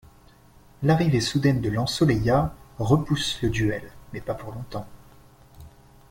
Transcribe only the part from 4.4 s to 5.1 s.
longtemps.